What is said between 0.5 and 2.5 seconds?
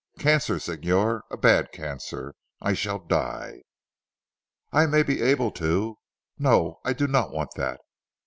Signor a bad cancer.